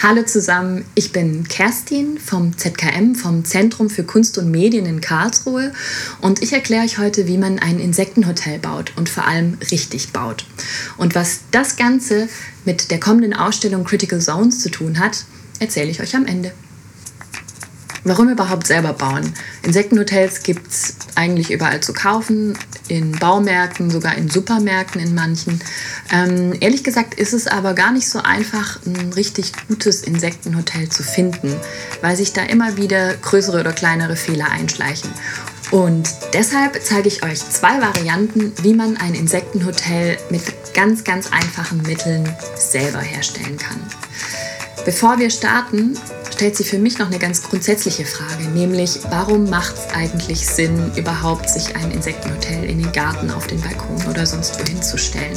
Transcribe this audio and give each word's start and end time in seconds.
Hallo 0.00 0.22
zusammen, 0.22 0.84
ich 0.94 1.10
bin 1.10 1.48
Kerstin 1.48 2.18
vom 2.18 2.56
ZKM, 2.56 3.16
vom 3.16 3.44
Zentrum 3.44 3.90
für 3.90 4.04
Kunst 4.04 4.38
und 4.38 4.48
Medien 4.48 4.86
in 4.86 5.00
Karlsruhe 5.00 5.72
und 6.20 6.40
ich 6.40 6.52
erkläre 6.52 6.84
euch 6.84 6.98
heute, 6.98 7.26
wie 7.26 7.36
man 7.36 7.58
ein 7.58 7.80
Insektenhotel 7.80 8.60
baut 8.60 8.92
und 8.94 9.08
vor 9.08 9.26
allem 9.26 9.58
richtig 9.72 10.12
baut. 10.12 10.46
Und 10.98 11.16
was 11.16 11.40
das 11.50 11.74
Ganze 11.74 12.28
mit 12.64 12.92
der 12.92 13.00
kommenden 13.00 13.34
Ausstellung 13.34 13.82
Critical 13.82 14.20
Zones 14.20 14.60
zu 14.60 14.70
tun 14.70 15.00
hat, 15.00 15.24
erzähle 15.58 15.90
ich 15.90 16.00
euch 16.00 16.14
am 16.14 16.26
Ende. 16.26 16.52
Warum 18.04 18.28
überhaupt 18.28 18.66
selber 18.66 18.92
bauen? 18.92 19.32
Insektenhotels 19.62 20.42
gibt 20.42 20.68
es 20.68 20.94
eigentlich 21.14 21.50
überall 21.50 21.80
zu 21.80 21.92
kaufen, 21.92 22.56
in 22.88 23.12
Baumärkten, 23.12 23.90
sogar 23.90 24.16
in 24.16 24.30
Supermärkten 24.30 25.00
in 25.00 25.14
manchen. 25.14 25.60
Ähm, 26.12 26.54
ehrlich 26.60 26.84
gesagt 26.84 27.14
ist 27.14 27.34
es 27.34 27.46
aber 27.46 27.74
gar 27.74 27.92
nicht 27.92 28.08
so 28.08 28.20
einfach, 28.20 28.78
ein 28.86 29.12
richtig 29.14 29.52
gutes 29.68 30.02
Insektenhotel 30.02 30.88
zu 30.88 31.02
finden, 31.02 31.54
weil 32.00 32.16
sich 32.16 32.32
da 32.32 32.42
immer 32.42 32.76
wieder 32.76 33.14
größere 33.14 33.60
oder 33.60 33.72
kleinere 33.72 34.16
Fehler 34.16 34.50
einschleichen. 34.50 35.10
Und 35.70 36.08
deshalb 36.32 36.82
zeige 36.82 37.08
ich 37.08 37.22
euch 37.22 37.40
zwei 37.50 37.80
Varianten, 37.80 38.52
wie 38.62 38.72
man 38.72 38.96
ein 38.96 39.14
Insektenhotel 39.14 40.16
mit 40.30 40.42
ganz, 40.72 41.04
ganz 41.04 41.30
einfachen 41.30 41.82
Mitteln 41.82 42.26
selber 42.56 43.00
herstellen 43.00 43.58
kann. 43.58 43.80
Bevor 44.86 45.18
wir 45.18 45.28
starten, 45.28 45.98
stellt 46.38 46.56
sich 46.56 46.70
für 46.70 46.78
mich 46.78 47.00
noch 47.00 47.08
eine 47.08 47.18
ganz 47.18 47.42
grundsätzliche 47.42 48.04
Frage, 48.04 48.44
nämlich 48.54 49.00
warum 49.10 49.50
macht 49.50 49.74
es 49.74 49.92
eigentlich 49.92 50.46
Sinn, 50.46 50.92
überhaupt 50.94 51.50
sich 51.50 51.74
ein 51.74 51.90
Insektenhotel 51.90 52.62
in 52.62 52.78
den 52.78 52.92
Garten, 52.92 53.32
auf 53.32 53.48
den 53.48 53.60
Balkon 53.60 54.00
oder 54.08 54.24
sonst 54.24 54.56
wohin 54.60 54.80
zu 54.80 54.96
stellen? 54.98 55.36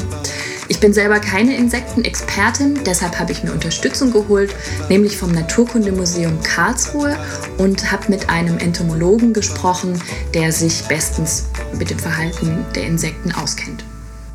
Ich 0.67 0.79
bin 0.79 0.93
selber 0.93 1.19
keine 1.19 1.57
Insektenexpertin, 1.57 2.83
deshalb 2.85 3.17
habe 3.17 3.31
ich 3.31 3.43
mir 3.43 3.51
Unterstützung 3.51 4.11
geholt, 4.11 4.55
nämlich 4.89 5.17
vom 5.17 5.31
Naturkundemuseum 5.31 6.39
Karlsruhe 6.43 7.17
und 7.57 7.91
habe 7.91 8.03
mit 8.09 8.29
einem 8.29 8.59
Entomologen 8.59 9.33
gesprochen, 9.33 9.99
der 10.35 10.51
sich 10.51 10.83
bestens 10.83 11.45
mit 11.79 11.89
dem 11.89 11.97
Verhalten 11.97 12.63
der 12.75 12.85
Insekten 12.85 13.31
auskennt. 13.31 13.83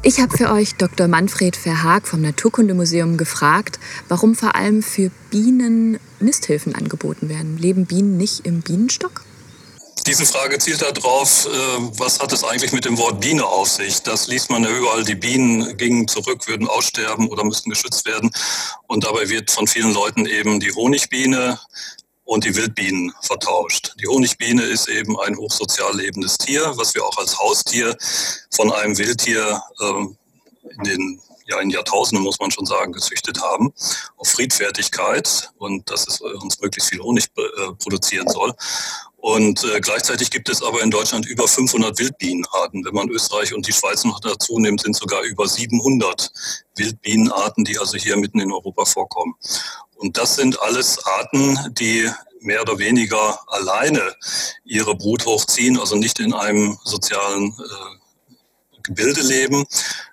Ich 0.06 0.20
habe 0.20 0.38
für 0.38 0.52
euch 0.52 0.76
Dr. 0.76 1.08
Manfred 1.08 1.56
Verhaag 1.56 2.06
vom 2.06 2.22
Naturkundemuseum 2.22 3.16
gefragt, 3.16 3.80
warum 4.06 4.36
vor 4.36 4.54
allem 4.54 4.80
für 4.80 5.10
Bienen 5.32 5.98
Nisthilfen 6.20 6.76
angeboten 6.76 7.28
werden. 7.28 7.58
Leben 7.58 7.86
Bienen 7.86 8.16
nicht 8.16 8.46
im 8.46 8.60
Bienenstock? 8.60 9.24
Diese 10.06 10.24
Frage 10.24 10.60
zielt 10.60 10.80
darauf, 10.80 11.46
äh, 11.46 11.48
was 11.98 12.20
hat 12.20 12.32
es 12.32 12.44
eigentlich 12.44 12.70
mit 12.70 12.84
dem 12.84 12.96
Wort 12.98 13.20
Biene 13.20 13.44
auf 13.44 13.66
sich? 13.66 14.00
Das 14.02 14.28
liest 14.28 14.48
man 14.48 14.62
ja 14.62 14.70
überall, 14.70 15.02
die 15.02 15.16
Bienen 15.16 15.76
gingen 15.76 16.06
zurück, 16.06 16.46
würden 16.46 16.68
aussterben 16.68 17.26
oder 17.26 17.42
müssten 17.42 17.70
geschützt 17.70 18.06
werden. 18.06 18.30
Und 18.86 19.02
dabei 19.02 19.28
wird 19.28 19.50
von 19.50 19.66
vielen 19.66 19.92
Leuten 19.92 20.24
eben 20.26 20.60
die 20.60 20.70
Honigbiene 20.70 21.58
und 22.26 22.44
die 22.44 22.54
Wildbienen 22.54 23.12
vertauscht. 23.22 23.94
Die 24.00 24.06
Honigbiene 24.06 24.62
ist 24.62 24.88
eben 24.88 25.18
ein 25.20 25.36
hochsozial 25.36 25.96
lebendes 25.96 26.36
Tier, 26.36 26.72
was 26.76 26.94
wir 26.94 27.04
auch 27.04 27.16
als 27.16 27.38
Haustier 27.38 27.96
von 28.50 28.70
einem 28.72 28.98
Wildtier 28.98 29.62
ähm, 29.80 30.16
in 30.76 30.84
den 30.84 31.20
ja, 31.48 31.60
in 31.60 31.70
Jahrtausenden, 31.70 32.24
muss 32.24 32.40
man 32.40 32.50
schon 32.50 32.66
sagen, 32.66 32.92
gezüchtet 32.92 33.40
haben, 33.40 33.72
auf 34.16 34.28
Friedfertigkeit 34.28 35.52
und 35.58 35.88
dass 35.88 36.08
es 36.08 36.20
uns 36.20 36.60
möglichst 36.60 36.90
viel 36.90 37.00
Honig 37.00 37.26
äh, 37.36 37.72
produzieren 37.78 38.28
soll. 38.28 38.52
Und 39.26 39.64
äh, 39.64 39.80
gleichzeitig 39.80 40.30
gibt 40.30 40.48
es 40.48 40.62
aber 40.62 40.84
in 40.84 40.90
Deutschland 40.92 41.26
über 41.26 41.48
500 41.48 41.98
Wildbienenarten. 41.98 42.84
Wenn 42.84 42.94
man 42.94 43.08
Österreich 43.08 43.52
und 43.52 43.66
die 43.66 43.72
Schweiz 43.72 44.04
noch 44.04 44.20
dazu 44.20 44.60
nimmt, 44.60 44.82
sind 44.82 44.94
sogar 44.94 45.22
über 45.22 45.48
700 45.48 46.30
Wildbienenarten, 46.76 47.64
die 47.64 47.76
also 47.76 47.98
hier 47.98 48.16
mitten 48.16 48.38
in 48.38 48.52
Europa 48.52 48.84
vorkommen. 48.84 49.34
Und 49.96 50.16
das 50.16 50.36
sind 50.36 50.62
alles 50.62 51.04
Arten, 51.04 51.58
die 51.74 52.08
mehr 52.38 52.62
oder 52.62 52.78
weniger 52.78 53.40
alleine 53.48 54.14
ihre 54.64 54.94
Brut 54.94 55.26
hochziehen, 55.26 55.76
also 55.76 55.96
nicht 55.96 56.20
in 56.20 56.32
einem 56.32 56.78
sozialen 56.84 57.48
äh, 57.48 58.78
Gebilde 58.84 59.22
leben. 59.22 59.64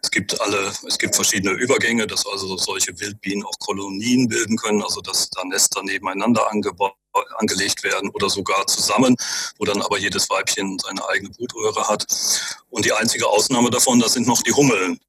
Es 0.01 0.09
gibt 0.09 0.41
alle, 0.41 0.71
es 0.87 0.97
gibt 0.97 1.13
verschiedene 1.13 1.53
Übergänge, 1.53 2.07
dass 2.07 2.25
also 2.25 2.57
solche 2.57 2.99
Wildbienen 2.99 3.45
auch 3.45 3.59
Kolonien 3.59 4.27
bilden 4.27 4.57
können, 4.57 4.81
also 4.81 5.01
dass 5.01 5.29
da 5.29 5.43
Nester 5.43 5.83
nebeneinander 5.83 6.49
angebaut 6.49 6.95
angelegt 7.37 7.83
werden 7.83 8.09
oder 8.09 8.29
sogar 8.29 8.65
zusammen, 8.67 9.15
wo 9.57 9.65
dann 9.65 9.81
aber 9.81 9.97
jedes 9.97 10.29
Weibchen 10.29 10.79
seine 10.79 11.07
eigene 11.09 11.29
Brutröhre 11.29 11.87
hat. 11.87 12.05
Und 12.69 12.85
die 12.85 12.93
einzige 12.93 13.27
Ausnahme 13.27 13.69
davon, 13.69 13.99
das 13.99 14.13
sind 14.13 14.27
noch 14.27 14.41
die 14.41 14.53
Hummeln. 14.53 14.99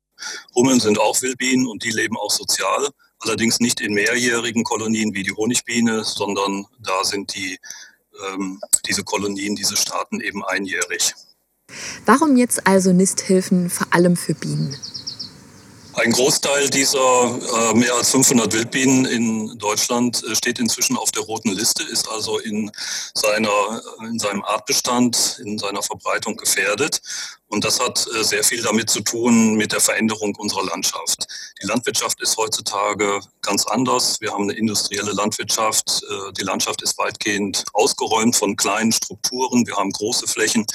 Hummeln 0.54 0.80
sind 0.80 0.98
auch 0.98 1.20
Wildbienen 1.22 1.66
und 1.66 1.82
die 1.82 1.90
leben 1.90 2.16
auch 2.16 2.30
sozial 2.30 2.88
allerdings 3.24 3.60
nicht 3.60 3.80
in 3.80 3.94
mehrjährigen 3.94 4.64
Kolonien 4.64 5.14
wie 5.14 5.22
die 5.22 5.32
Honigbiene, 5.32 6.04
sondern 6.04 6.66
da 6.80 7.04
sind 7.04 7.34
die, 7.34 7.58
ähm, 8.28 8.60
diese 8.86 9.02
Kolonien, 9.02 9.56
diese 9.56 9.76
Staaten 9.76 10.20
eben 10.20 10.44
einjährig. 10.44 11.14
Warum 12.04 12.36
jetzt 12.36 12.66
also 12.66 12.92
Nisthilfen 12.92 13.70
vor 13.70 13.86
allem 13.90 14.16
für 14.16 14.34
Bienen? 14.34 14.76
Ein 16.04 16.12
Großteil 16.12 16.68
dieser 16.68 17.70
äh, 17.70 17.74
mehr 17.74 17.94
als 17.94 18.10
500 18.10 18.52
Wildbienen 18.52 19.06
in 19.06 19.58
Deutschland 19.58 20.22
äh, 20.24 20.36
steht 20.36 20.58
inzwischen 20.58 20.98
auf 20.98 21.10
der 21.12 21.22
roten 21.22 21.48
Liste, 21.48 21.82
ist 21.82 22.10
also 22.10 22.38
in, 22.40 22.70
seiner, 23.14 23.80
in 24.02 24.18
seinem 24.18 24.44
Artbestand, 24.44 25.40
in 25.42 25.58
seiner 25.58 25.82
Verbreitung 25.82 26.36
gefährdet. 26.36 27.00
Und 27.48 27.64
das 27.64 27.80
hat 27.80 28.06
äh, 28.14 28.22
sehr 28.22 28.44
viel 28.44 28.60
damit 28.62 28.90
zu 28.90 29.00
tun 29.00 29.54
mit 29.54 29.72
der 29.72 29.80
Veränderung 29.80 30.34
unserer 30.34 30.64
Landschaft. 30.64 31.26
Die 31.62 31.66
Landwirtschaft 31.66 32.20
ist 32.20 32.36
heutzutage 32.36 33.20
ganz 33.40 33.64
anders. 33.64 34.20
Wir 34.20 34.32
haben 34.32 34.42
eine 34.42 34.54
industrielle 34.54 35.12
Landwirtschaft. 35.12 36.02
Äh, 36.02 36.32
die 36.32 36.42
Landschaft 36.42 36.82
ist 36.82 36.98
weitgehend 36.98 37.64
ausgeräumt 37.72 38.36
von 38.36 38.56
kleinen 38.56 38.92
Strukturen. 38.92 39.66
Wir 39.66 39.76
haben 39.76 39.90
große 39.90 40.26
Flächen. 40.26 40.66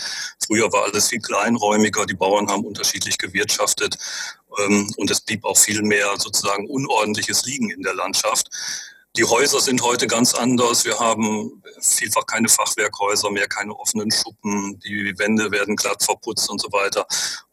Früher 0.44 0.72
war 0.72 0.86
alles 0.86 1.10
viel 1.10 1.20
kleinräumiger. 1.20 2.08
Die 2.08 2.16
Bauern 2.16 2.48
haben 2.50 2.64
unterschiedlich 2.64 3.20
gewirtschaftet. 3.20 3.98
Ähm, 4.58 4.92
und 4.98 5.12
es 5.12 5.22
blieb 5.22 5.46
auch 5.46 5.58
viel 5.58 5.82
mehr 5.82 6.08
sozusagen 6.18 6.68
unordentliches 6.68 7.46
Liegen 7.46 7.70
in 7.70 7.84
der 7.84 7.94
Landschaft. 7.94 8.50
Die 9.18 9.24
Häuser 9.24 9.60
sind 9.60 9.82
heute 9.82 10.06
ganz 10.06 10.36
anders. 10.36 10.86
Wir 10.86 11.00
haben 11.00 11.64
vielfach 11.82 12.26
keine 12.28 12.48
Fachwerkhäuser 12.48 13.32
mehr, 13.32 13.48
keine 13.48 13.74
offenen 13.74 14.12
Schuppen. 14.12 14.80
Die 14.82 15.18
Wände 15.18 15.52
werden 15.52 15.76
glatt 15.76 16.04
verputzt 16.04 16.50
und 16.50 16.62
so 16.62 16.72
weiter. 16.72 17.08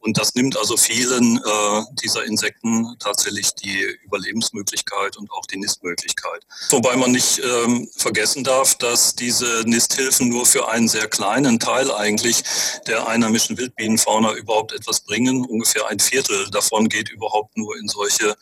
Und 0.06 0.18
das 0.18 0.34
nimmt 0.34 0.56
also 0.56 0.76
vielen 0.76 1.38
äh, 1.38 1.82
dieser 2.04 2.24
Insekten 2.24 2.94
tatsächlich 3.00 3.54
die 3.54 3.82
Überlebensmöglichkeit 4.04 5.16
und 5.16 5.28
auch 5.32 5.44
die 5.46 5.56
Nistmöglichkeit. 5.56 6.46
Wobei 6.70 6.94
man 6.96 7.10
nicht 7.10 7.40
ähm, 7.40 7.88
vergessen 7.96 8.44
darf, 8.44 8.76
dass 8.76 9.16
diese 9.16 9.64
Nisthilfen 9.66 10.28
nur 10.28 10.46
für 10.46 10.68
einen 10.68 10.86
sehr 10.86 11.08
kleinen 11.08 11.58
Teil 11.58 11.90
eigentlich 11.90 12.44
der 12.86 13.08
einheimischen 13.08 13.58
Wildbienenfauna 13.58 14.34
überhaupt 14.34 14.72
etwas 14.72 15.00
bringen. 15.00 15.44
Ungefähr 15.44 15.88
ein 15.88 15.98
Viertel 15.98 16.50
davon 16.50 16.88
geht 16.88 17.08
überhaupt 17.08 17.56
nur 17.56 17.76
in 17.76 17.88
solche 17.88 18.36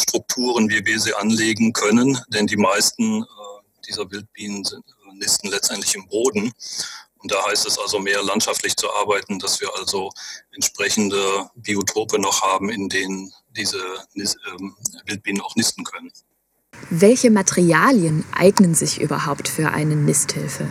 Strukturen, 0.00 0.70
wie 0.70 0.86
wir 0.86 0.98
sie 1.00 1.12
anlegen 1.12 1.74
können. 1.74 2.18
Denn 2.28 2.46
die 2.46 2.56
meisten 2.60 3.22
äh, 3.22 3.26
dieser 3.88 4.10
Wildbienen 4.10 4.64
äh, 4.64 5.14
nisten 5.14 5.48
letztendlich 5.48 5.94
im 5.94 6.06
Boden. 6.08 6.52
Und 7.18 7.30
da 7.30 7.44
heißt 7.46 7.66
es 7.66 7.78
also 7.78 7.98
mehr 7.98 8.22
landschaftlich 8.22 8.76
zu 8.76 8.90
arbeiten, 8.90 9.38
dass 9.38 9.60
wir 9.60 9.68
also 9.76 10.10
entsprechende 10.52 11.50
Biotope 11.54 12.18
noch 12.18 12.40
haben, 12.40 12.70
in 12.70 12.88
denen 12.88 13.32
diese 13.50 13.78
ähm, 14.16 14.74
Wildbienen 15.04 15.42
auch 15.42 15.54
nisten 15.54 15.84
können. 15.84 16.10
Welche 16.88 17.30
Materialien 17.30 18.24
eignen 18.32 18.74
sich 18.74 19.00
überhaupt 19.00 19.48
für 19.48 19.70
eine 19.70 19.96
Nisthilfe? 19.96 20.68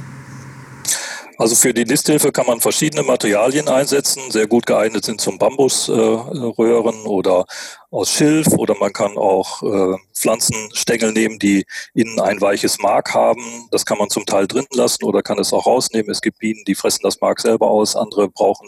Also 1.40 1.56
für 1.56 1.74
die 1.74 1.86
Nisthilfe 1.86 2.34
kann 2.34 2.48
man 2.48 2.60
verschiedene 2.60 3.02
Materialien 3.02 3.70
einsetzen. 3.70 4.30
Sehr 4.30 4.46
gut 4.46 4.66
geeignet 4.66 5.06
sind 5.06 5.22
zum 5.22 5.38
Bambusröhren 5.38 7.06
äh, 7.06 7.08
oder 7.08 7.46
aus 7.92 8.12
Schilf 8.12 8.48
oder 8.58 8.76
man 8.78 8.92
kann 8.92 9.18
auch 9.18 9.64
äh, 9.64 9.98
Pflanzenstängel 10.14 11.14
nehmen, 11.14 11.40
die 11.40 11.66
innen 11.94 12.20
ein 12.20 12.42
weiches 12.42 12.80
Mark 12.80 13.14
haben. 13.14 13.70
Das 13.72 13.86
kann 13.86 13.98
man 13.98 14.10
zum 14.10 14.26
Teil 14.26 14.48
drin 14.48 14.66
lassen 14.74 15.06
oder 15.06 15.22
kann 15.22 15.40
es 15.40 15.54
auch 15.54 15.66
rausnehmen. 15.66 16.12
Es 16.12 16.20
gibt 16.20 16.40
Bienen, 16.40 16.66
die 16.68 16.76
fressen 16.76 17.04
das 17.04 17.22
Mark 17.22 17.40
selber 17.40 17.70
aus. 17.70 17.96
Andere 17.96 18.28
brauchen 18.28 18.68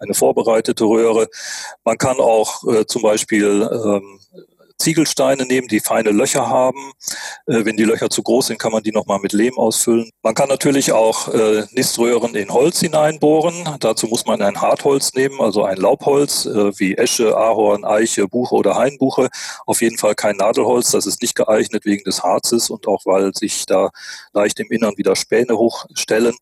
eine 0.00 0.12
vorbereitete 0.12 0.84
Röhre. 0.84 1.28
Man 1.84 1.98
kann 1.98 2.18
auch 2.18 2.66
äh, 2.66 2.84
zum 2.84 3.02
Beispiel 3.02 3.70
ähm, 3.72 4.18
Ziegelsteine 4.78 5.44
nehmen, 5.44 5.68
die 5.68 5.80
feine 5.80 6.10
Löcher 6.10 6.48
haben. 6.48 6.92
Äh, 7.46 7.64
wenn 7.64 7.76
die 7.76 7.84
Löcher 7.84 8.10
zu 8.10 8.22
groß 8.22 8.46
sind, 8.48 8.58
kann 8.58 8.72
man 8.72 8.82
die 8.82 8.92
nochmal 8.92 9.18
mit 9.18 9.32
Lehm 9.32 9.58
ausfüllen. 9.58 10.10
Man 10.22 10.34
kann 10.34 10.48
natürlich 10.48 10.92
auch 10.92 11.28
äh, 11.28 11.64
Niströhren 11.72 12.34
in 12.34 12.50
Holz 12.50 12.80
hineinbohren. 12.80 13.76
Dazu 13.80 14.06
muss 14.06 14.26
man 14.26 14.40
ein 14.40 14.60
Hartholz 14.60 15.14
nehmen, 15.14 15.40
also 15.40 15.64
ein 15.64 15.78
Laubholz 15.78 16.46
äh, 16.46 16.78
wie 16.78 16.96
Esche, 16.96 17.36
Ahorn, 17.36 17.84
Eiche, 17.84 18.28
Buche 18.28 18.54
oder 18.54 18.76
Hainbuche. 18.76 19.28
Auf 19.66 19.82
jeden 19.82 19.98
Fall 19.98 20.14
kein 20.14 20.36
Nadelholz, 20.36 20.92
das 20.92 21.06
ist 21.06 21.22
nicht 21.22 21.34
geeignet 21.34 21.84
wegen 21.84 22.04
des 22.04 22.22
Harzes 22.22 22.70
und 22.70 22.86
auch 22.86 23.04
weil 23.04 23.34
sich 23.34 23.66
da 23.66 23.90
leicht 24.32 24.60
im 24.60 24.70
Innern 24.70 24.96
wieder 24.96 25.16
Späne 25.16 25.58
hochstellen. 25.58 26.36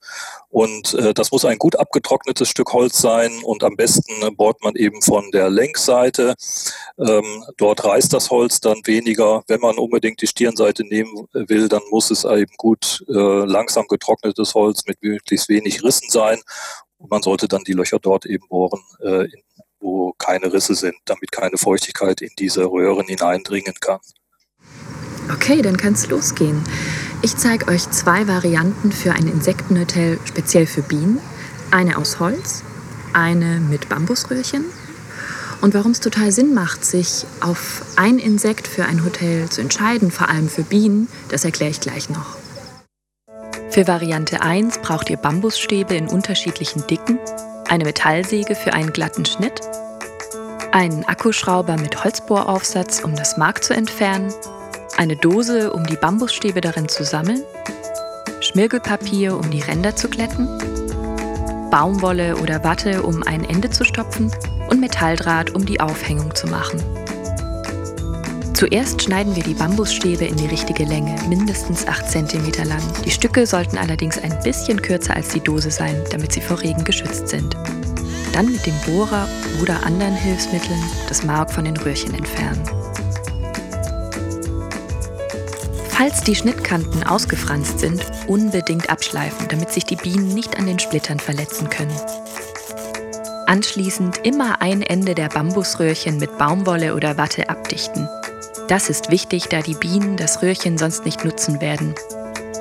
Und 0.50 0.94
äh, 0.94 1.14
das 1.14 1.32
muss 1.32 1.44
ein 1.44 1.58
gut 1.58 1.76
abgetrocknetes 1.76 2.48
Stück 2.48 2.72
Holz 2.72 2.98
sein 2.98 3.32
und 3.44 3.64
am 3.64 3.76
besten 3.76 4.36
bohrt 4.36 4.62
man 4.62 4.74
eben 4.76 5.02
von 5.02 5.30
der 5.30 5.50
Längsseite. 5.50 6.34
Ähm, 6.98 7.44
dort 7.56 7.84
reißt 7.84 8.12
das 8.12 8.25
das 8.26 8.30
Holz 8.30 8.60
dann 8.60 8.80
weniger. 8.84 9.44
Wenn 9.46 9.60
man 9.60 9.78
unbedingt 9.78 10.20
die 10.20 10.26
Stirnseite 10.26 10.84
nehmen 10.84 11.28
will, 11.32 11.68
dann 11.68 11.82
muss 11.90 12.10
es 12.10 12.24
eben 12.24 12.52
gut 12.56 13.04
äh, 13.08 13.12
langsam 13.12 13.86
getrocknetes 13.86 14.54
Holz 14.54 14.82
mit 14.86 15.00
möglichst 15.02 15.48
wenig 15.48 15.84
Rissen 15.84 16.10
sein. 16.10 16.40
Und 16.98 17.10
man 17.10 17.22
sollte 17.22 17.46
dann 17.46 17.62
die 17.62 17.72
Löcher 17.72 17.98
dort 18.00 18.26
eben 18.26 18.48
bohren, 18.48 18.80
äh, 19.00 19.28
wo 19.78 20.12
keine 20.18 20.52
Risse 20.52 20.74
sind, 20.74 20.96
damit 21.04 21.30
keine 21.30 21.56
Feuchtigkeit 21.56 22.20
in 22.20 22.30
diese 22.38 22.64
Röhren 22.64 23.06
hineindringen 23.06 23.74
kann. 23.80 24.00
Okay, 25.32 25.62
dann 25.62 25.76
kann 25.76 25.92
es 25.92 26.08
losgehen. 26.08 26.62
Ich 27.22 27.36
zeige 27.36 27.68
euch 27.68 27.88
zwei 27.90 28.26
Varianten 28.26 28.92
für 28.92 29.12
ein 29.12 29.28
Insektenhotel 29.28 30.18
speziell 30.24 30.66
für 30.66 30.82
Bienen. 30.82 31.20
Eine 31.70 31.98
aus 31.98 32.18
Holz, 32.20 32.62
eine 33.12 33.60
mit 33.60 33.88
Bambusröhrchen. 33.88 34.64
Und 35.60 35.74
warum 35.74 35.92
es 35.92 36.00
total 36.00 36.32
Sinn 36.32 36.54
macht, 36.54 36.84
sich 36.84 37.26
auf 37.40 37.82
ein 37.96 38.18
Insekt 38.18 38.68
für 38.68 38.84
ein 38.84 39.04
Hotel 39.04 39.48
zu 39.48 39.60
entscheiden, 39.60 40.10
vor 40.10 40.28
allem 40.28 40.48
für 40.48 40.62
Bienen, 40.62 41.08
das 41.28 41.44
erkläre 41.44 41.70
ich 41.70 41.80
gleich 41.80 42.08
noch. 42.10 42.36
Für 43.70 43.86
Variante 43.86 44.42
1 44.42 44.78
braucht 44.78 45.10
ihr 45.10 45.16
Bambusstäbe 45.16 45.94
in 45.94 46.08
unterschiedlichen 46.08 46.86
Dicken, 46.86 47.18
eine 47.68 47.84
Metallsäge 47.84 48.54
für 48.54 48.72
einen 48.72 48.92
glatten 48.92 49.24
Schnitt, 49.24 49.60
einen 50.72 51.04
Akkuschrauber 51.04 51.76
mit 51.76 52.04
Holzbohraufsatz, 52.04 53.02
um 53.02 53.16
das 53.16 53.36
Mark 53.36 53.64
zu 53.64 53.74
entfernen 53.74 54.32
eine 54.96 55.16
Dose, 55.16 55.72
um 55.72 55.84
die 55.84 55.96
Bambusstäbe 55.96 56.60
darin 56.60 56.88
zu 56.88 57.04
sammeln, 57.04 57.42
Schmirgelpapier, 58.40 59.36
um 59.36 59.50
die 59.50 59.60
Ränder 59.60 59.94
zu 59.94 60.08
glätten, 60.08 60.46
Baumwolle 61.70 62.36
oder 62.36 62.64
Watte, 62.64 63.02
um 63.02 63.22
ein 63.22 63.44
Ende 63.44 63.70
zu 63.70 63.84
stopfen 63.84 64.32
und 64.76 64.80
Metalldraht, 64.80 65.54
um 65.54 65.64
die 65.64 65.80
Aufhängung 65.80 66.34
zu 66.34 66.46
machen. 66.48 66.82
Zuerst 68.52 69.02
schneiden 69.02 69.34
wir 69.36 69.42
die 69.42 69.54
Bambusstäbe 69.54 70.24
in 70.24 70.36
die 70.36 70.46
richtige 70.46 70.84
Länge, 70.84 71.14
mindestens 71.28 71.86
8 71.86 72.10
cm 72.10 72.52
lang. 72.64 72.82
Die 73.04 73.10
Stücke 73.10 73.46
sollten 73.46 73.78
allerdings 73.78 74.18
ein 74.18 74.38
bisschen 74.42 74.80
kürzer 74.80 75.14
als 75.14 75.28
die 75.28 75.40
Dose 75.40 75.70
sein, 75.70 76.02
damit 76.10 76.32
sie 76.32 76.40
vor 76.40 76.60
Regen 76.60 76.84
geschützt 76.84 77.28
sind. 77.28 77.54
Dann 78.32 78.52
mit 78.52 78.66
dem 78.66 78.74
Bohrer 78.86 79.28
oder 79.62 79.84
anderen 79.84 80.14
Hilfsmitteln 80.14 80.82
das 81.08 81.22
Mark 81.24 81.52
von 81.52 81.64
den 81.64 81.76
Röhrchen 81.76 82.14
entfernen. 82.14 82.62
Falls 85.88 86.20
die 86.22 86.34
Schnittkanten 86.34 87.02
ausgefranst 87.02 87.80
sind, 87.80 88.04
unbedingt 88.26 88.90
abschleifen, 88.90 89.48
damit 89.48 89.72
sich 89.72 89.84
die 89.84 89.96
Bienen 89.96 90.28
nicht 90.28 90.58
an 90.58 90.66
den 90.66 90.78
Splittern 90.78 91.18
verletzen 91.18 91.70
können. 91.70 91.98
Anschließend 93.46 94.18
immer 94.26 94.60
ein 94.60 94.82
Ende 94.82 95.14
der 95.14 95.28
Bambusröhrchen 95.28 96.18
mit 96.18 96.36
Baumwolle 96.36 96.94
oder 96.94 97.16
Watte 97.16 97.48
abdichten. 97.48 98.08
Das 98.66 98.90
ist 98.90 99.10
wichtig, 99.10 99.44
da 99.48 99.62
die 99.62 99.74
Bienen 99.74 100.16
das 100.16 100.42
Röhrchen 100.42 100.76
sonst 100.76 101.04
nicht 101.04 101.24
nutzen 101.24 101.60
werden. 101.60 101.94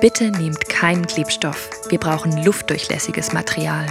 Bitte 0.00 0.30
nehmt 0.30 0.68
keinen 0.68 1.06
Klebstoff. 1.06 1.70
Wir 1.88 1.98
brauchen 1.98 2.44
luftdurchlässiges 2.44 3.32
Material. 3.32 3.86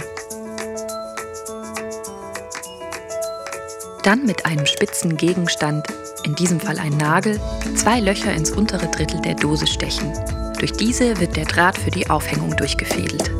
Dann 4.02 4.24
mit 4.24 4.46
einem 4.46 4.64
spitzen 4.64 5.18
Gegenstand 5.18 5.86
in 6.24 6.34
diesem 6.34 6.60
Fall 6.60 6.78
ein 6.78 6.96
Nagel, 6.96 7.38
zwei 7.74 8.00
Löcher 8.00 8.32
ins 8.32 8.50
untere 8.50 8.86
Drittel 8.86 9.20
der 9.20 9.34
Dose 9.34 9.66
stechen. 9.66 10.12
Durch 10.58 10.72
diese 10.72 11.20
wird 11.20 11.36
der 11.36 11.44
Draht 11.44 11.76
für 11.76 11.90
die 11.90 12.08
Aufhängung 12.08 12.56
durchgefädelt. 12.56 13.30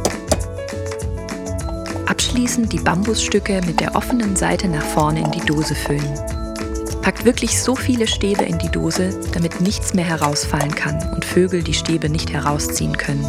Abschließend 2.37 2.71
die 2.71 2.81
Bambusstücke 2.81 3.63
mit 3.65 3.81
der 3.81 3.97
offenen 3.97 4.37
Seite 4.37 4.69
nach 4.69 4.85
vorne 4.85 5.21
in 5.21 5.31
die 5.31 5.41
Dose 5.41 5.75
füllen. 5.75 6.21
Packt 7.01 7.25
wirklich 7.25 7.59
so 7.59 7.75
viele 7.75 8.07
Stäbe 8.07 8.45
in 8.45 8.59
die 8.59 8.69
Dose, 8.69 9.19
damit 9.33 9.63
nichts 9.63 9.95
mehr 9.95 10.05
herausfallen 10.05 10.75
kann 10.75 11.03
und 11.15 11.25
Vögel 11.25 11.63
die 11.63 11.73
Stäbe 11.73 12.11
nicht 12.11 12.31
herausziehen 12.31 12.99
können. 12.99 13.25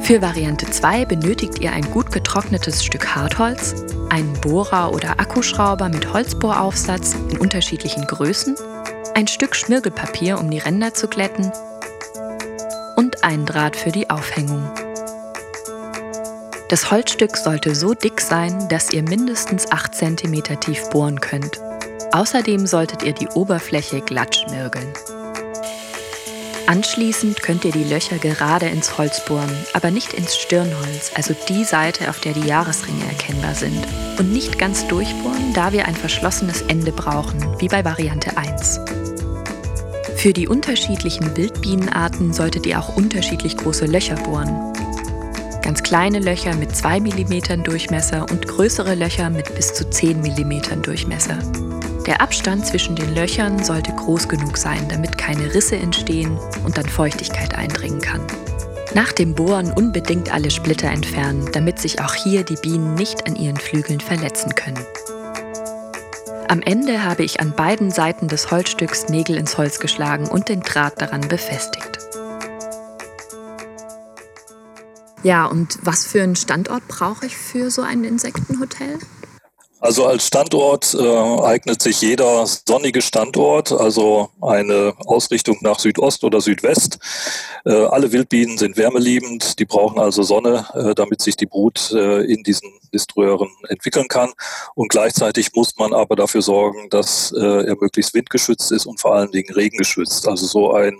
Für 0.00 0.22
Variante 0.22 0.70
2 0.70 1.04
benötigt 1.04 1.60
ihr 1.60 1.72
ein 1.72 1.84
gut 1.90 2.10
getrocknetes 2.10 2.82
Stück 2.82 3.14
Hartholz, 3.14 3.74
einen 4.08 4.32
Bohrer 4.40 4.94
oder 4.94 5.20
Akkuschrauber 5.20 5.90
mit 5.90 6.14
Holzbohraufsatz 6.14 7.14
in 7.28 7.36
unterschiedlichen 7.36 8.06
Größen, 8.06 8.56
ein 9.14 9.26
Stück 9.26 9.54
Schmirgelpapier, 9.54 10.38
um 10.38 10.50
die 10.50 10.60
Ränder 10.60 10.94
zu 10.94 11.08
glätten 11.08 11.52
und 12.96 13.22
einen 13.22 13.44
Draht 13.44 13.76
für 13.76 13.92
die 13.92 14.08
Aufhängung. 14.08 14.66
Das 16.70 16.92
Holzstück 16.92 17.36
sollte 17.36 17.74
so 17.74 17.94
dick 17.94 18.20
sein, 18.20 18.68
dass 18.68 18.92
ihr 18.92 19.02
mindestens 19.02 19.72
8 19.72 19.92
cm 19.92 20.60
tief 20.60 20.88
bohren 20.90 21.20
könnt. 21.20 21.60
Außerdem 22.12 22.64
solltet 22.64 23.02
ihr 23.02 23.12
die 23.12 23.26
Oberfläche 23.26 24.00
glatt 24.00 24.36
schmirgeln. 24.36 24.86
Anschließend 26.68 27.42
könnt 27.42 27.64
ihr 27.64 27.72
die 27.72 27.82
Löcher 27.82 28.18
gerade 28.18 28.66
ins 28.66 28.96
Holz 28.98 29.24
bohren, 29.24 29.50
aber 29.72 29.90
nicht 29.90 30.14
ins 30.14 30.36
Stirnholz, 30.36 31.10
also 31.16 31.34
die 31.48 31.64
Seite, 31.64 32.08
auf 32.08 32.20
der 32.20 32.34
die 32.34 32.46
Jahresringe 32.46 33.04
erkennbar 33.04 33.56
sind. 33.56 33.84
Und 34.20 34.32
nicht 34.32 34.56
ganz 34.56 34.86
durchbohren, 34.86 35.52
da 35.52 35.72
wir 35.72 35.86
ein 35.86 35.96
verschlossenes 35.96 36.62
Ende 36.62 36.92
brauchen, 36.92 37.42
wie 37.58 37.66
bei 37.66 37.84
Variante 37.84 38.36
1. 38.36 38.78
Für 40.14 40.32
die 40.32 40.46
unterschiedlichen 40.46 41.36
Wildbienenarten 41.36 42.32
solltet 42.32 42.64
ihr 42.66 42.78
auch 42.78 42.94
unterschiedlich 42.96 43.56
große 43.56 43.86
Löcher 43.86 44.14
bohren. 44.14 44.70
Ganz 45.62 45.82
kleine 45.82 46.18
Löcher 46.18 46.54
mit 46.56 46.74
2 46.74 47.00
mm 47.00 47.62
Durchmesser 47.62 48.26
und 48.30 48.48
größere 48.48 48.94
Löcher 48.94 49.30
mit 49.30 49.54
bis 49.54 49.74
zu 49.74 49.88
10 49.88 50.20
mm 50.20 50.82
Durchmesser. 50.82 51.38
Der 52.06 52.20
Abstand 52.20 52.66
zwischen 52.66 52.96
den 52.96 53.14
Löchern 53.14 53.62
sollte 53.62 53.92
groß 53.92 54.28
genug 54.28 54.56
sein, 54.56 54.88
damit 54.88 55.18
keine 55.18 55.54
Risse 55.54 55.76
entstehen 55.76 56.38
und 56.64 56.78
dann 56.78 56.86
Feuchtigkeit 56.86 57.54
eindringen 57.54 58.00
kann. 58.00 58.22
Nach 58.94 59.12
dem 59.12 59.34
Bohren 59.34 59.70
unbedingt 59.70 60.32
alle 60.32 60.50
Splitter 60.50 60.90
entfernen, 60.90 61.48
damit 61.52 61.78
sich 61.78 62.00
auch 62.00 62.14
hier 62.14 62.42
die 62.42 62.56
Bienen 62.56 62.94
nicht 62.94 63.28
an 63.28 63.36
ihren 63.36 63.56
Flügeln 63.56 64.00
verletzen 64.00 64.54
können. 64.54 64.84
Am 66.48 66.62
Ende 66.62 67.04
habe 67.04 67.22
ich 67.22 67.38
an 67.38 67.52
beiden 67.52 67.92
Seiten 67.92 68.26
des 68.26 68.50
Holzstücks 68.50 69.08
Nägel 69.08 69.36
ins 69.36 69.56
Holz 69.56 69.78
geschlagen 69.78 70.26
und 70.26 70.48
den 70.48 70.62
Draht 70.62 71.00
daran 71.00 71.20
befestigt. 71.28 72.09
Ja, 75.22 75.44
und 75.46 75.78
was 75.82 76.06
für 76.06 76.22
einen 76.22 76.36
Standort 76.36 76.86
brauche 76.88 77.26
ich 77.26 77.36
für 77.36 77.70
so 77.70 77.82
ein 77.82 78.04
Insektenhotel? 78.04 78.98
Also 79.80 80.04
als 80.04 80.26
Standort 80.26 80.94
äh, 80.94 81.42
eignet 81.42 81.80
sich 81.80 82.02
jeder 82.02 82.46
sonnige 82.46 83.00
Standort, 83.00 83.72
also 83.72 84.28
eine 84.42 84.92
Ausrichtung 85.06 85.56
nach 85.62 85.78
Südost 85.78 86.22
oder 86.22 86.42
Südwest. 86.42 86.98
Äh, 87.64 87.72
alle 87.72 88.12
Wildbienen 88.12 88.58
sind 88.58 88.76
wärmeliebend, 88.76 89.58
die 89.58 89.64
brauchen 89.64 89.98
also 89.98 90.22
Sonne, 90.22 90.66
äh, 90.74 90.94
damit 90.94 91.22
sich 91.22 91.34
die 91.36 91.46
Brut 91.46 91.92
äh, 91.92 92.20
in 92.24 92.42
diesen 92.42 92.70
Niströhren 92.92 93.48
entwickeln 93.68 94.08
kann. 94.08 94.30
Und 94.74 94.88
gleichzeitig 94.88 95.54
muss 95.54 95.76
man 95.78 95.94
aber 95.94 96.14
dafür 96.14 96.42
sorgen, 96.42 96.90
dass 96.90 97.32
äh, 97.32 97.40
er 97.40 97.76
möglichst 97.80 98.12
windgeschützt 98.12 98.72
ist 98.72 98.84
und 98.84 99.00
vor 99.00 99.14
allen 99.14 99.30
Dingen 99.30 99.54
regengeschützt. 99.54 100.28
Also 100.28 100.46
so 100.46 100.72
eine 100.72 100.98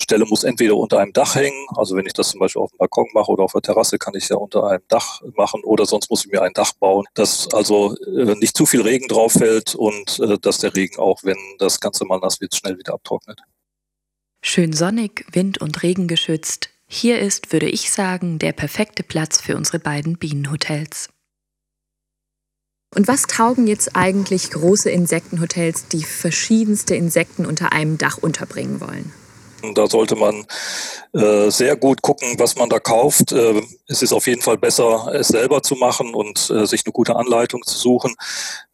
Stelle 0.00 0.26
muss 0.26 0.44
entweder 0.44 0.76
unter 0.76 0.98
einem 0.98 1.12
Dach 1.12 1.34
hängen, 1.34 1.66
also 1.76 1.96
wenn 1.96 2.06
ich 2.06 2.12
das 2.12 2.30
zum 2.30 2.40
Beispiel 2.40 2.62
auf 2.62 2.70
dem 2.70 2.78
Balkon 2.78 3.08
mache 3.14 3.30
oder 3.30 3.44
auf 3.44 3.52
der 3.52 3.62
Terrasse, 3.62 3.98
kann 3.98 4.14
ich 4.14 4.28
ja 4.28 4.36
unter 4.36 4.64
einem 4.64 4.82
Dach 4.88 5.22
machen 5.36 5.62
oder 5.64 5.86
sonst 5.86 6.10
muss 6.10 6.24
ich 6.24 6.32
mir 6.32 6.42
ein 6.42 6.52
Dach 6.52 6.72
bauen, 6.74 7.06
dass 7.14 7.52
also 7.52 7.96
nicht 8.12 8.56
zu 8.56 8.66
viel 8.66 8.82
Regen 8.82 9.08
drauf 9.08 9.32
fällt 9.32 9.74
und 9.74 10.18
äh, 10.20 10.38
dass 10.38 10.58
der 10.58 10.74
Regen 10.74 10.98
auch, 10.98 11.24
wenn 11.24 11.38
das 11.58 11.80
Ganze 11.80 12.04
mal 12.04 12.18
nass 12.18 12.40
wird, 12.40 12.54
schnell 12.54 12.78
wieder 12.78 12.94
abtrocknet. 12.94 13.40
Schön 14.44 14.72
sonnig, 14.72 15.24
wind- 15.32 15.58
und 15.58 15.82
regengeschützt. 15.82 16.70
Hier 16.86 17.20
ist, 17.20 17.52
würde 17.52 17.68
ich 17.68 17.90
sagen, 17.90 18.38
der 18.38 18.52
perfekte 18.52 19.02
Platz 19.02 19.40
für 19.40 19.56
unsere 19.56 19.78
beiden 19.78 20.18
Bienenhotels. 20.18 21.08
Und 22.94 23.08
was 23.08 23.22
taugen 23.22 23.66
jetzt 23.66 23.96
eigentlich 23.96 24.50
große 24.50 24.90
Insektenhotels, 24.90 25.88
die 25.88 26.04
verschiedenste 26.04 26.94
Insekten 26.94 27.46
unter 27.46 27.72
einem 27.72 27.96
Dach 27.96 28.18
unterbringen 28.18 28.80
wollen? 28.80 29.12
Da 29.74 29.86
sollte 29.86 30.16
man 30.16 30.46
äh, 31.12 31.50
sehr 31.50 31.76
gut 31.76 32.02
gucken, 32.02 32.34
was 32.38 32.56
man 32.56 32.68
da 32.68 32.78
kauft. 32.78 33.32
Äh, 33.32 33.62
es 33.86 34.02
ist 34.02 34.12
auf 34.12 34.26
jeden 34.26 34.42
Fall 34.42 34.58
besser, 34.58 35.10
es 35.14 35.28
selber 35.28 35.62
zu 35.62 35.74
machen 35.76 36.14
und 36.14 36.50
äh, 36.50 36.66
sich 36.66 36.84
eine 36.84 36.92
gute 36.92 37.16
Anleitung 37.16 37.62
zu 37.64 37.76
suchen, 37.78 38.14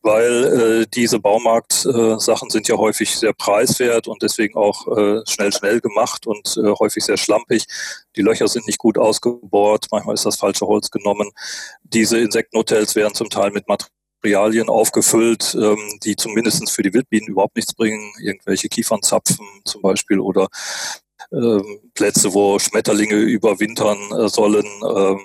weil 0.02 0.44
äh, 0.44 0.86
diese 0.92 1.20
Baumarkt-Sachen 1.20 2.50
sind 2.50 2.68
ja 2.68 2.76
häufig 2.76 3.16
sehr 3.16 3.32
preiswert 3.32 4.08
und 4.08 4.22
deswegen 4.22 4.56
auch 4.56 4.86
äh, 4.96 5.20
schnell, 5.26 5.52
schnell 5.52 5.80
gemacht 5.80 6.26
und 6.26 6.56
äh, 6.56 6.72
häufig 6.78 7.04
sehr 7.04 7.16
schlampig. 7.16 7.66
Die 8.16 8.22
Löcher 8.22 8.48
sind 8.48 8.66
nicht 8.66 8.78
gut 8.78 8.98
ausgebohrt, 8.98 9.86
manchmal 9.90 10.14
ist 10.14 10.26
das 10.26 10.36
falsche 10.36 10.66
Holz 10.66 10.90
genommen. 10.90 11.30
Diese 11.82 12.18
Insektenhotels 12.18 12.94
werden 12.94 13.14
zum 13.14 13.30
Teil 13.30 13.50
mit 13.50 13.68
Materialien 13.68 13.97
Materialien 14.22 14.68
aufgefüllt, 14.68 15.56
ähm, 15.60 15.78
die 16.02 16.16
zumindest 16.16 16.70
für 16.70 16.82
die 16.82 16.92
Wildbienen 16.92 17.28
überhaupt 17.28 17.56
nichts 17.56 17.74
bringen. 17.74 18.12
Irgendwelche 18.20 18.68
Kiefernzapfen 18.68 19.46
zum 19.64 19.82
Beispiel 19.82 20.18
oder 20.18 20.48
ähm, 21.32 21.80
Plätze, 21.94 22.32
wo 22.32 22.58
Schmetterlinge 22.58 23.16
überwintern 23.16 23.98
äh, 24.12 24.28
sollen. 24.28 24.66
Ähm, 24.82 25.20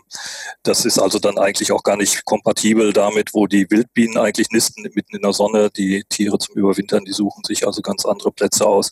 das 0.64 0.86
ist 0.86 1.00
also 1.00 1.18
dann 1.18 1.38
eigentlich 1.38 1.72
auch 1.72 1.84
gar 1.84 1.98
nicht 1.98 2.26
kompatibel 2.26 2.94
damit, 2.94 3.34
wo 3.34 3.48
die 3.48 3.70
Wildbienen 3.70 4.18
eigentlich 4.18 4.50
nisten 4.52 4.84
mitten 4.84 5.16
in 5.16 5.22
der 5.22 5.34
Sonne. 5.34 5.70
Die 5.72 6.04
Tiere 6.10 6.38
zum 6.40 6.56
Überwintern, 6.56 7.06
die 7.06 7.14
suchen 7.14 7.44
sich 7.46 7.66
also 7.66 7.82
ganz 7.82 8.06
andere 8.06 8.32
Plätze 8.32 8.66
aus. 8.66 8.92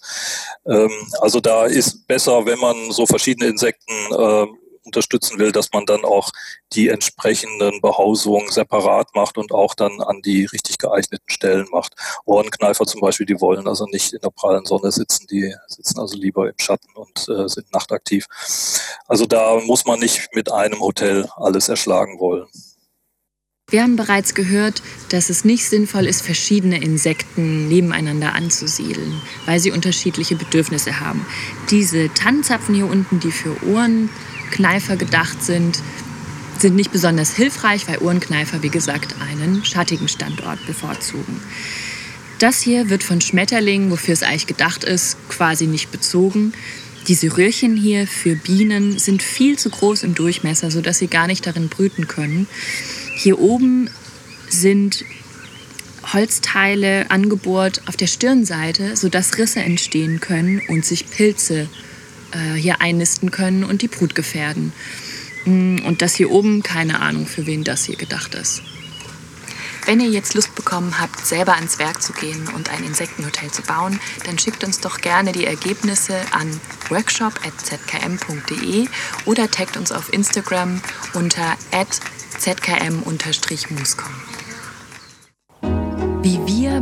Ähm, 0.65 0.91
also 1.20 1.39
da 1.39 1.65
ist 1.65 2.08
besser, 2.08 2.46
wenn 2.46 2.60
man 2.60 2.91
so 2.91 3.05
verschiedene 3.05 3.50
Insekten 3.50 3.93
unterstützen 4.83 5.39
will, 5.39 5.51
dass 5.51 5.71
man 5.73 5.85
dann 5.85 6.03
auch 6.03 6.31
die 6.73 6.89
entsprechenden 6.89 7.81
Behausungen 7.81 8.50
separat 8.50 9.09
macht 9.13 9.38
und 9.38 9.51
auch 9.51 9.73
dann 9.73 10.01
an 10.01 10.21
die 10.21 10.45
richtig 10.45 10.77
geeigneten 10.77 11.29
Stellen 11.29 11.67
macht. 11.71 11.93
Ohrenkneifer 12.25 12.85
zum 12.85 13.01
Beispiel, 13.01 13.25
die 13.25 13.39
wollen 13.41 13.67
also 13.67 13.85
nicht 13.85 14.13
in 14.13 14.21
der 14.21 14.29
prallen 14.29 14.65
Sonne 14.65 14.91
sitzen, 14.91 15.27
die 15.27 15.53
sitzen 15.67 16.00
also 16.00 16.17
lieber 16.17 16.47
im 16.47 16.55
Schatten 16.59 16.91
und 16.95 17.27
äh, 17.29 17.47
sind 17.47 17.71
nachtaktiv. 17.73 18.25
Also 19.07 19.25
da 19.25 19.59
muss 19.59 19.85
man 19.85 20.00
nicht 20.00 20.29
mit 20.33 20.51
einem 20.51 20.79
Hotel 20.79 21.29
alles 21.35 21.69
erschlagen 21.69 22.19
wollen. 22.19 22.47
Wir 23.71 23.83
haben 23.83 23.95
bereits 23.95 24.35
gehört, 24.35 24.83
dass 25.11 25.29
es 25.29 25.45
nicht 25.45 25.65
sinnvoll 25.65 26.05
ist, 26.05 26.21
verschiedene 26.21 26.83
Insekten 26.83 27.69
nebeneinander 27.69 28.33
anzusiedeln, 28.33 29.21
weil 29.45 29.61
sie 29.61 29.71
unterschiedliche 29.71 30.35
Bedürfnisse 30.35 31.00
haben. 31.00 31.25
Diese 31.69 32.13
Tannenzapfen 32.13 32.75
hier 32.75 32.88
unten, 32.88 33.21
die 33.21 33.31
für 33.31 33.55
Ohren 33.65 34.09
Ohrenkneifer 34.51 34.98
gedacht 34.98 35.41
sind, 35.41 35.79
sind 36.60 36.75
nicht 36.75 36.91
besonders 36.91 37.34
hilfreich, 37.34 37.88
weil 37.88 38.00
Ohrenkneifer, 38.00 38.62
wie 38.62 38.70
gesagt, 38.70 39.15
einen 39.22 39.63
schattigen 39.63 40.10
Standort 40.10 40.65
bevorzugen. 40.67 41.39
Das 42.39 42.62
hier 42.62 42.89
wird 42.89 43.01
von 43.01 43.22
Schmetterlingen, 43.22 43.91
wofür 43.91 44.13
es 44.13 44.24
eigentlich 44.24 44.48
gedacht 44.48 44.84
ist, 44.84 45.15
quasi 45.29 45.67
nicht 45.67 45.91
bezogen. 45.91 46.53
Diese 47.08 47.38
Röhrchen 47.38 47.77
hier 47.77 48.08
für 48.08 48.36
Bienen 48.36 49.00
sind 49.00 49.24
viel 49.24 49.58
zu 49.58 49.70
groß 49.70 50.03
im 50.03 50.15
Durchmesser, 50.15 50.70
sodass 50.70 51.00
sie 51.00 51.08
gar 51.08 51.27
nicht 51.27 51.48
darin 51.48 51.70
brüten 51.70 52.10
können. 52.10 52.48
Hier 53.15 53.39
oben 53.39 53.89
sind 54.50 55.05
Holzteile 56.12 57.10
angebohrt 57.10 57.84
auf 57.88 57.96
der 57.96 58.08
Stirnseite, 58.08 58.98
sodass 58.98 59.38
Risse 59.38 59.62
entstehen 59.62 60.20
können 60.20 60.62
und 60.67 60.84
sich 60.84 61.10
Pilze 61.10 61.70
äh, 62.31 62.55
hier 62.55 62.81
einnisten 62.81 63.31
können 63.31 63.63
und 63.63 63.81
die 63.81 63.88
Brut 63.88 64.15
gefährden. 64.15 64.73
Mm, 65.45 65.79
und 65.85 66.01
das 66.01 66.15
hier 66.15 66.31
oben, 66.31 66.63
keine 66.63 67.00
Ahnung, 67.00 67.27
für 67.27 67.45
wen 67.45 67.63
das 67.63 67.85
hier 67.85 67.95
gedacht 67.95 68.35
ist. 68.35 68.61
Wenn 69.85 70.00
ihr 70.00 70.09
jetzt 70.09 70.35
Lust 70.35 70.53
bekommen 70.53 71.00
habt, 71.00 71.25
selber 71.25 71.55
ans 71.55 71.79
Werk 71.79 72.03
zu 72.03 72.13
gehen 72.13 72.47
und 72.55 72.69
ein 72.69 72.83
Insektenhotel 72.83 73.50
zu 73.50 73.63
bauen, 73.63 74.00
dann 74.25 74.38
schickt 74.38 74.63
uns 74.63 74.79
doch 74.79 75.01
gerne 75.01 75.31
die 75.31 75.45
Ergebnisse 75.45 76.15
an 76.31 76.61
workshop.zkm.de 76.89 78.88
oder 79.25 79.50
taggt 79.50 79.77
uns 79.77 79.91
auf 79.91 80.13
Instagram 80.13 80.81
unter 81.13 81.57
zkm-muscom. 82.38 84.21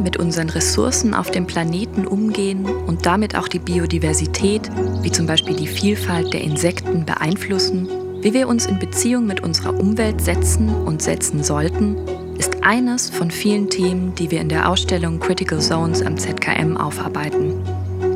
Mit 0.03 0.17
unseren 0.17 0.49
Ressourcen 0.49 1.13
auf 1.13 1.29
dem 1.29 1.45
Planeten 1.45 2.07
umgehen 2.07 2.65
und 2.65 3.05
damit 3.05 3.35
auch 3.35 3.47
die 3.47 3.59
Biodiversität, 3.59 4.69
wie 5.01 5.11
zum 5.11 5.25
Beispiel 5.25 5.55
die 5.55 5.67
Vielfalt 5.67 6.33
der 6.33 6.41
Insekten, 6.41 7.05
beeinflussen, 7.05 7.87
wie 8.21 8.33
wir 8.33 8.47
uns 8.47 8.65
in 8.65 8.79
Beziehung 8.79 9.27
mit 9.27 9.41
unserer 9.41 9.77
Umwelt 9.79 10.21
setzen 10.21 10.69
und 10.69 11.01
setzen 11.01 11.43
sollten, 11.43 11.97
ist 12.37 12.63
eines 12.63 13.09
von 13.09 13.29
vielen 13.29 13.69
Themen, 13.69 14.15
die 14.15 14.31
wir 14.31 14.39
in 14.39 14.49
der 14.49 14.69
Ausstellung 14.69 15.19
Critical 15.19 15.59
Zones 15.59 16.01
am 16.01 16.17
ZKM 16.17 16.77
aufarbeiten. 16.77 17.55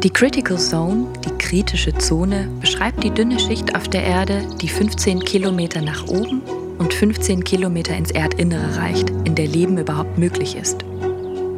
Die 0.01 0.09
Critical 0.09 0.57
Zone, 0.57 1.07
die 1.25 1.37
kritische 1.37 1.93
Zone, 1.97 2.47
beschreibt 2.59 3.03
die 3.03 3.11
dünne 3.11 3.39
Schicht 3.39 3.75
auf 3.75 3.87
der 3.87 4.03
Erde, 4.03 4.41
die 4.61 4.69
15 4.69 5.19
Kilometer 5.19 5.81
nach 5.81 6.07
oben 6.07 6.41
und 6.79 6.93
15 6.93 7.43
Kilometer 7.43 7.95
ins 7.95 8.11
Erdinnere 8.11 8.77
reicht, 8.77 9.09
in 9.25 9.35
der 9.35 9.47
Leben 9.47 9.77
überhaupt 9.77 10.17
möglich 10.17 10.55
ist. 10.55 10.83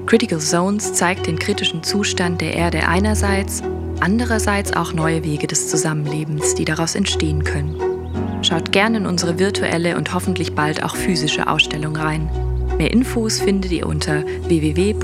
Critical 0.05 0.39
Zones 0.39 0.93
zeigt 0.93 1.25
den 1.25 1.39
kritischen 1.39 1.81
Zustand 1.83 2.39
der 2.39 2.53
Erde 2.53 2.87
einerseits, 2.87 3.63
andererseits 3.99 4.73
auch 4.73 4.93
neue 4.93 5.23
Wege 5.23 5.47
des 5.47 5.67
Zusammenlebens, 5.69 6.53
die 6.53 6.65
daraus 6.65 6.93
entstehen 6.93 7.43
können. 7.43 7.75
Schaut 8.43 8.71
gerne 8.71 8.97
in 8.97 9.07
unsere 9.07 9.39
virtuelle 9.39 9.97
und 9.97 10.13
hoffentlich 10.13 10.53
bald 10.53 10.83
auch 10.83 10.95
physische 10.95 11.47
Ausstellung 11.47 11.95
rein. 11.95 12.29
Mehr 12.77 12.91
Infos 12.91 13.39
findet 13.39 13.71
ihr 13.71 13.87
unter 13.87 14.23
www.zkm.de. 14.47 14.95